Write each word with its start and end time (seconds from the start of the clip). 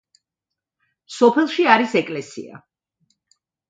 სოფელში 1.17 1.69
არის 1.77 1.97
ეკლესია. 2.05 2.63